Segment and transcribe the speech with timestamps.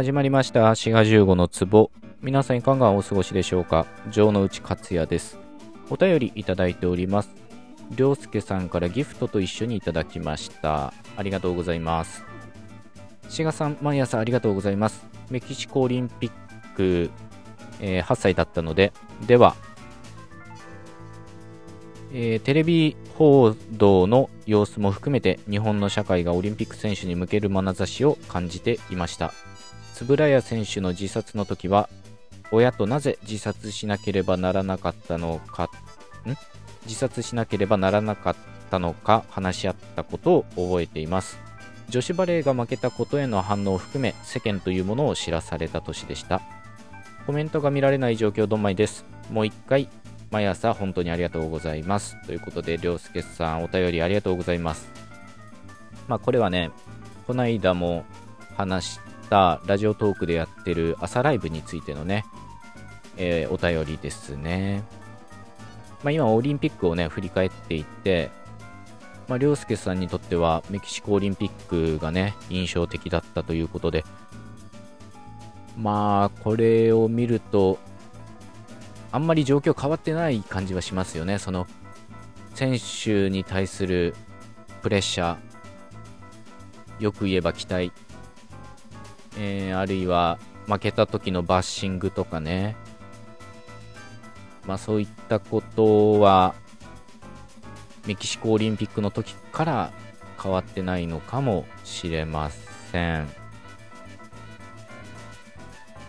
[0.00, 0.74] 始まりました。
[0.74, 1.90] 滋賀15の壺。
[2.22, 3.86] 皆さんいかがお過ごしでしょうか？
[4.10, 5.38] 城之内克也です。
[5.90, 7.28] お便りいただいております。
[7.94, 10.94] 涼介さんからギフトと一緒にいただきました。
[11.18, 12.24] ありがとうございます。
[13.28, 15.06] 志賀さん毎朝ありがとうございます。
[15.28, 16.30] メキシコオリンピッ
[16.74, 17.10] ク、
[17.80, 18.94] えー、8歳だったので。
[19.26, 19.54] では
[22.14, 29.34] えー、テレビ報道の様子も含めて日本の社会がオリンピック選手に向ける眼差しを感じていました。
[30.08, 31.88] 円谷選手の自殺の時は
[32.52, 35.68] 親となぜ自殺しなければならなかったのかん？
[36.84, 38.36] 自殺しなければならなかっ
[38.70, 41.38] たのか話し合ったことを覚えています
[41.88, 46.40] 女子バレーが負けたことへの反応を含め世間というものを知らされた年でした
[47.26, 49.88] コメントが見られない状況どんまいですもう一回
[50.30, 52.16] 毎朝本当にありがとうございます。
[52.24, 54.88] ということで、りょうすけさんお便りありがとうございます。
[56.06, 56.70] まあこれはね、
[57.26, 58.04] この間も
[58.56, 62.26] 話したラジオトークでやってる朝ライブについてのね、
[63.16, 64.82] えー、お便りですね。
[66.02, 68.30] まあ今オリンピックをね、振り返っていって、
[69.28, 74.04] まあ、りょうすけさんにとってはメキシコオリンピックがね、印象的だったということで、
[75.78, 77.78] まあ、これを見ると、
[79.12, 81.38] あんまり状況変わってない感じはしますよね。
[81.38, 81.68] その
[82.54, 84.16] 選手に対する
[84.82, 87.92] プレッシャー、よく言えば期待、
[89.38, 92.76] えー、あるいは負けた時のバッシングとかね、
[94.66, 96.54] まあそういったことは
[98.06, 99.92] メキシコオリンピックの時から
[100.42, 102.50] 変わってないのかもしれま
[102.90, 103.40] せん。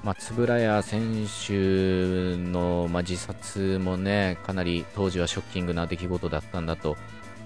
[0.03, 6.97] まあ、円谷選手の、まあ、自殺もね、かなり当時はショッキングな出来事だったんだと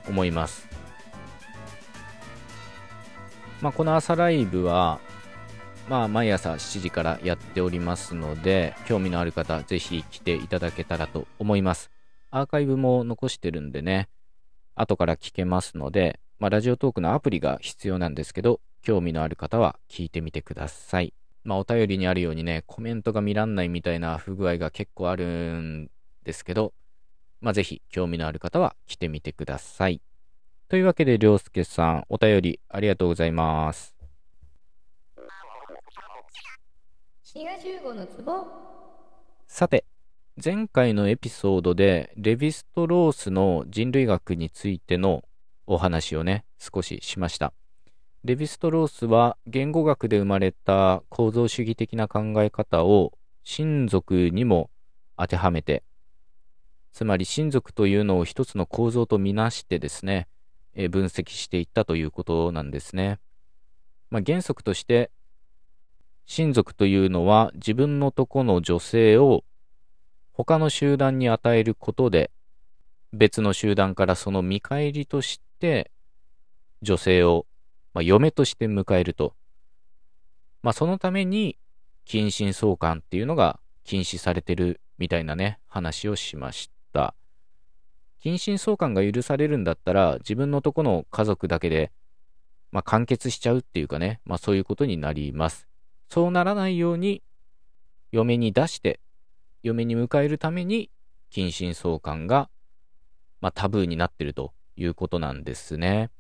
[0.07, 0.65] 思います。
[3.61, 5.01] まあ、この朝ライブは、
[5.87, 11.91] まあ、毎朝7時からやっておりますので、興味のある方、ぜひ来ていただけたらと思います。
[12.31, 14.09] アーカイブも残してるんでね、
[14.73, 21.13] 後から聞けますので、まあ、ラジオトークのアプリが必要なんですけど、興味のある方は聞いてみてください。
[21.43, 25.91] まあ、お便りにあるようにね、コメントが見らんないみたいな不具合が結構あるん
[26.23, 26.73] ですけど、
[27.41, 30.01] まあ、ぜひ興味のある方は来てみてください。
[30.67, 33.94] というわけで、りょうすけさん、お便りありがとうございます。
[39.45, 39.83] さて、
[40.41, 45.21] 前回のエピソードで、レヴィストロースの人類学についての
[45.67, 47.51] お話をね、少ししました。
[48.23, 53.11] レヴィストロースは言語学で生まれた構造主義的な考え方を
[53.43, 54.69] 親族にも
[55.17, 55.83] 当てはめて、
[56.93, 60.29] つまり親族というのを一つの構造とみなしてですね、
[60.73, 63.19] 分析していったということなんですね。
[64.09, 65.11] まあ、原則として、
[66.25, 69.43] 親族というのは自分のとこの女性を
[70.31, 72.31] 他の集団に与えることで、
[73.13, 75.91] 別の集団からその見返りとして
[76.81, 77.45] 女性を
[77.95, 79.33] まあ、嫁として迎えると。
[80.61, 81.57] まあ、そのために、
[82.03, 87.15] 近親相関っていうのが禁止されてるみたいなね、話をしました。
[88.19, 91.93] 近親相関が許されるんだったら、自分のとこの家族だけで、
[92.73, 95.65] まあ、完結しちゃうっていうかね、まあ、そういうことになります。
[96.15, 97.23] そうならないように、
[98.13, 99.01] 嫁に出して、
[99.63, 100.89] 嫁に迎えるために、
[101.29, 102.49] 近親相関が、
[103.41, 106.11] まあ、タブーになってるということなんですね。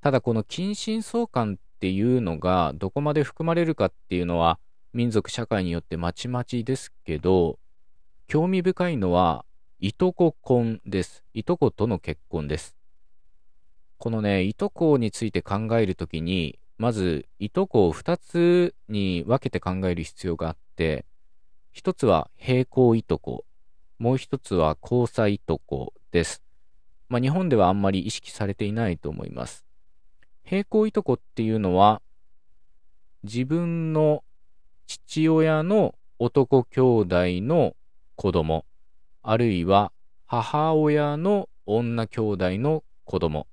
[0.00, 4.58] ただこの近親相関っていうのがどこまで含まれるかっていうのは
[4.94, 7.58] 民族社会によってまちまちですけど、
[8.28, 9.44] 興味深いのは、
[9.80, 11.22] いとこ婚です。
[11.34, 12.74] いとことの結婚です。
[13.98, 21.06] このね、いとこについて考えるときに、まず、いとこを2つに分けて考える必要があって、
[21.74, 23.44] 1つは平行いとこ、
[23.98, 26.42] もう1つは交際いとこです。
[27.08, 29.64] まあ、日本ではあんまり意識されていないと思います。
[30.44, 32.02] 平行いとこっていうのは、
[33.22, 34.22] 自分の
[34.86, 37.06] 父親の男兄弟
[37.42, 37.74] の
[38.16, 38.64] 子供、
[39.22, 39.92] あるいは
[40.26, 43.46] 母親の女兄弟の子供。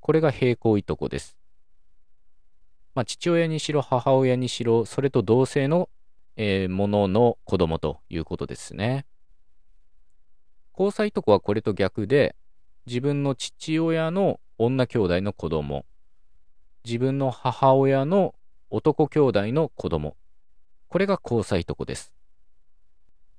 [0.00, 1.35] これが平行いとこです。
[2.96, 5.90] まあ、父親にしろ母親にしろ、それと同性の、
[6.36, 9.04] えー、ものの子供ということですね。
[10.72, 12.34] 交際とこはこれと逆で、
[12.86, 15.84] 自分の父親の女兄弟の子供、
[16.86, 18.34] 自分の母親の
[18.70, 20.16] 男兄弟の子供。
[20.88, 22.14] これが交際とこです。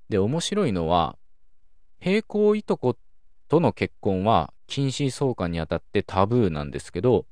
[0.07, 1.17] で、面白いのは、
[1.99, 2.95] 平行いとこ
[3.47, 7.25] との結婚は禁止相関にあたってタブーなんですけど、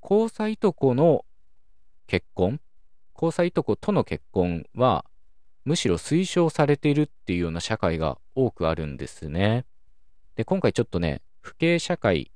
[0.00, 1.24] 交際とこの
[2.08, 2.58] 結婚、
[3.14, 5.04] 交際いとことの結婚は、
[5.66, 9.66] むしろ推奨されているっていうような社会が多くあるんですね。
[10.34, 12.32] で、今回ちょっとね、父系社会、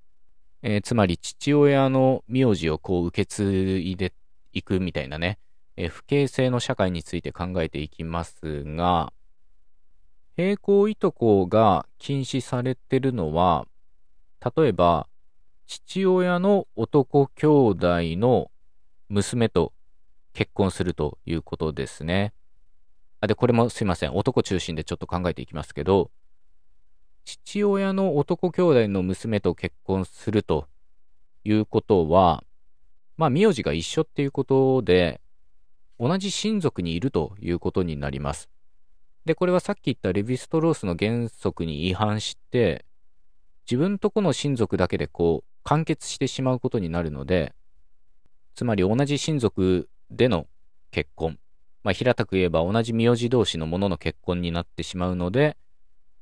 [0.61, 4.13] えー、つまり父親の名字をこう受け継いで
[4.53, 5.39] いくみたいなね、
[5.79, 9.11] えー、不形性の社会について考えていきますが、
[10.37, 13.67] 並行いとこが禁止されてるのは、
[14.55, 15.09] 例えば、
[15.67, 17.77] 父親の男兄弟
[18.19, 18.51] の
[19.13, 19.75] 娘と
[20.33, 22.33] 結婚するということですね。
[23.21, 24.17] あで、これもすいません。
[24.17, 26.11] 男中心でちょっと考えていきますけど、
[27.27, 30.67] 父親の男兄弟の娘と結婚すると
[31.45, 32.43] いうことは、
[33.19, 35.21] まあ、名字が一緒っていうことで、
[36.01, 38.49] 同じ親族にいるということになります。
[39.27, 42.87] で、これはさっき言ったレヴィストロースの原則に違反して、
[43.71, 47.55] 自分とこの親族だけでこう、完結してしまうことになるので、
[48.55, 50.47] つまり同じ親族での
[50.91, 51.39] 結婚、
[51.83, 55.57] まあ、平たく言えば同じ名字同士のものの結婚になってしまうので、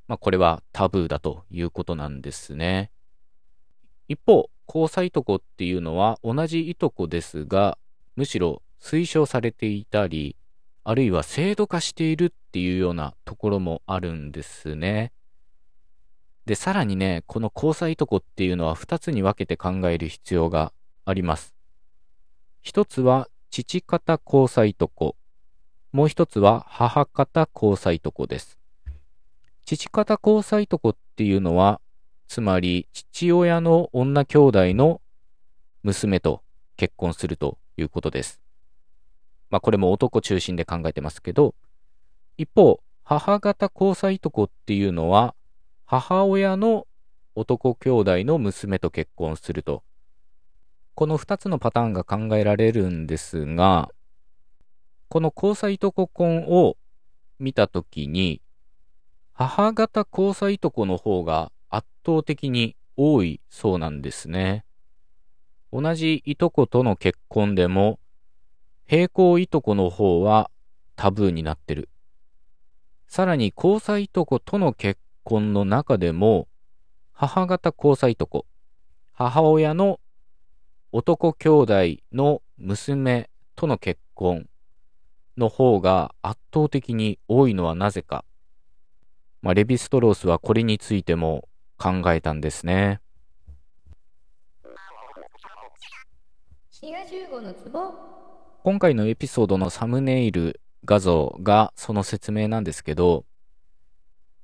[0.09, 2.91] まあ、これはタブーだということなんですね。
[4.09, 7.79] 一方、交際いとこっていうのは同じいとこですが、
[8.17, 10.37] むしろ推奨されていたり、
[10.83, 15.12] あるいは制度化しているっていうようなところもあるんですね。
[16.47, 20.73] で、さらにね、この交際いとこっていうのは2つに分けて考える必要が
[21.05, 21.55] あります。
[22.62, 25.17] 一つは父方交際とこ。
[25.93, 28.59] もう一つは母方交際とこです。
[29.65, 31.81] 父方交際とこっていうのは、
[32.29, 35.01] つまり父親の女兄弟の
[35.83, 36.43] 娘と
[36.77, 38.41] 結婚するということです。
[39.49, 41.55] まあこれも男中心で考えてますけど、
[42.37, 45.35] 一方、母方交際とこっていうのは、
[45.87, 46.87] 母親の
[47.35, 49.83] 男兄弟の娘と結婚すると。
[51.00, 53.88] この二つのパターンが考えられるんですが、
[55.08, 56.76] この交際とこ婚を
[57.38, 58.43] 見たときに、
[59.32, 64.67] 母方交際いとこの方が圧倒的に多いそうなんですね。
[65.73, 67.99] 同じいとことの結婚でも、
[68.87, 70.50] 並行いとこの方は
[70.97, 71.88] タブーになってる。
[73.08, 76.47] さらに交際いとことの結婚の中でも、
[77.14, 78.44] 母方交際いとこ、
[79.14, 79.99] 母親の
[80.92, 81.75] 男兄弟
[82.12, 84.48] の娘との結婚
[85.37, 88.25] の方が圧倒的に多いのはなぜか。
[89.40, 91.48] まあ、レヴィストロースはこれについても
[91.78, 93.00] 考えたんですね。
[98.64, 103.25] 今回のエピソードのサムネイル画像がその説明なんですけど、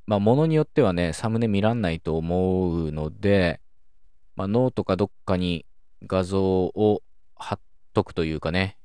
[0.07, 3.61] まあ、ものによってはね、サムネ見らんないと思うので、
[4.37, 5.66] まあ、ノートかどっかに
[6.05, 7.03] 画像を
[7.35, 7.61] 貼っ
[7.95, 8.77] とくというかね、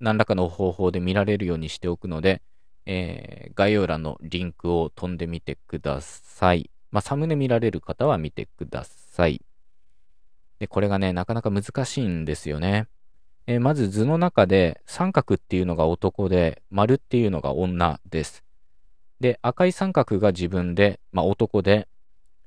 [0.00, 2.42] 何らかの方法で見られるようにしておくので、
[2.86, 6.70] えー、概要欄のリンクを飛んでみてください。
[6.90, 9.40] まあ、サムネ見られる方は見てください。
[10.58, 12.86] で、これがね、なかなか難しいんですよね。
[13.46, 18.44] えー、まず図の中で三角っていうのが男で、丸っていうのが女です。
[19.20, 21.88] で、赤い三角が自分で、まあ、男で、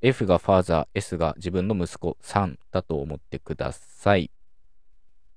[0.00, 4.30] F がファーザー、S が自分の息子、3だと思ってください。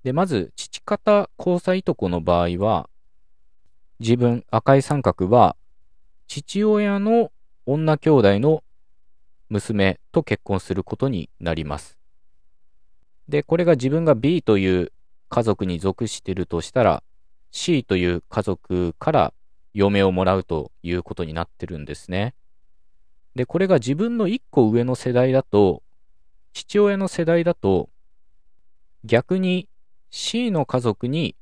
[0.03, 2.89] で、まず、父方交際いとこの場合は、
[3.99, 5.55] 自分、赤い三角は、
[6.27, 7.31] 父親の
[7.65, 8.63] 女兄弟の
[9.49, 11.97] 娘と結婚することになります。
[13.27, 14.91] で、これが自分が B という
[15.29, 17.03] 家族に属してるとしたら、
[17.51, 19.33] C という家族から
[19.73, 22.33] 嫁をもらうということになってるんですね。
[23.35, 25.83] で、これが自分の一個上の世代だと、
[26.53, 27.89] 父親の世代だと、
[29.03, 29.69] 逆に
[30.09, 31.35] C の家族に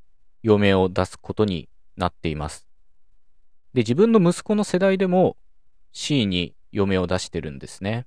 [0.44, 1.68] 嫁を出すことに
[1.98, 2.68] なっています。
[3.74, 5.36] で、自分の息子の世代でも
[5.92, 8.06] C に嫁を出してるんですね。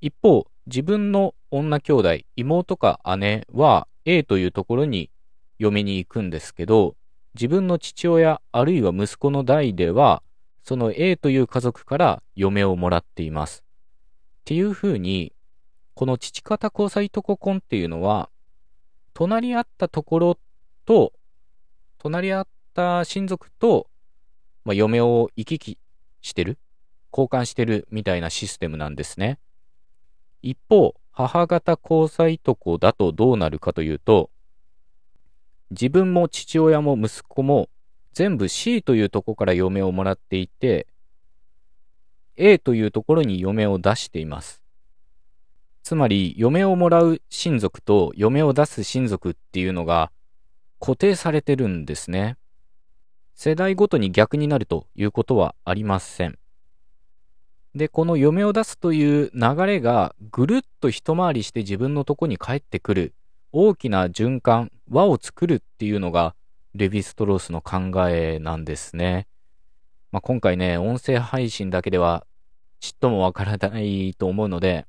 [0.00, 5.10] 一方、自分の女兄弟、妹か姉は A というところに
[5.58, 6.96] 嫁に行くんですけど、
[7.34, 10.22] 自分の父親あるいは息子の代では、
[10.62, 13.64] その A という家族から嫁をもらっています。
[14.42, 15.32] っていうふうに、
[15.94, 18.30] この父方交際とこ婚っていうのは、
[19.14, 20.38] 隣り合ったところ
[20.84, 21.12] と
[22.02, 23.86] 隣り合った親族と、
[24.64, 25.78] まあ、嫁を行き来
[26.20, 26.58] してる
[27.12, 29.38] 交換してるみたいなシステムなんですね。
[30.42, 34.30] 一方、母方交際とこだとどうなるかというと、
[35.70, 37.68] 自分も父親も息子も
[38.12, 40.86] 全部 C というとこから嫁をもらっていて、
[42.36, 44.62] A というところに嫁を出しています。
[45.82, 50.12] つまり、嫁をもらう親族と嫁を出す親族っていうのが
[50.80, 52.36] 固定されてるんですね。
[53.34, 56.38] 世代ごとに逆になるということはありません。
[57.74, 63.14] で、この嫁を出すという流れがぐるっと一回りして自分のとこに帰ってくる
[63.50, 66.34] 大きな循環、輪を作るっていうのが
[66.74, 69.26] レヴィストロースの考えなんですね。
[70.10, 72.26] まあ、今回ね、音声配信だけでは
[72.80, 74.86] ちっともわからないと思うので、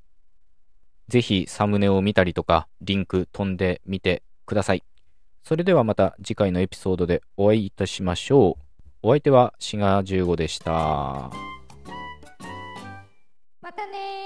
[1.08, 4.84] ぜひサムネを見たりとか、リンク飛んでみてください。
[5.44, 8.64] それではまた次回のエピソードでお会いいたしましょう。
[9.02, 11.30] お相手はシガ15でした。
[13.62, 14.23] またね